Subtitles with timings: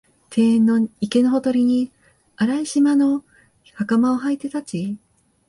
[0.35, 1.91] 庭園の池のほとりに、
[2.35, 3.23] 荒い縞の
[3.75, 4.97] 袴をはいて立ち、